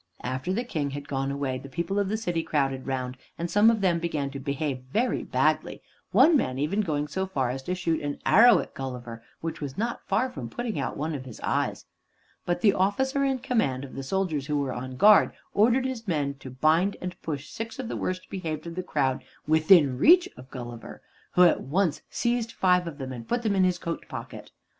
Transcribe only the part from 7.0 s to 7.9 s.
so far as to